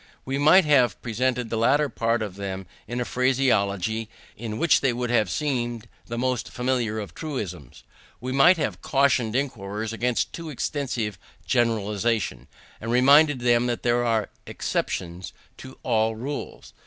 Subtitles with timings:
[0.25, 4.93] We might have presented the latter part of them in a phraseology in which they
[4.93, 7.83] would have seemed the most familiar of truisms:
[8.19, 12.47] we might have cautioned inquirers against too extensive generalization,
[12.81, 16.73] and reminded them that there are exceptions to all rules.